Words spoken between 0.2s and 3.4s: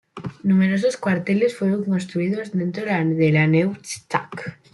Numerosos cuarteles fueron construidos dentro de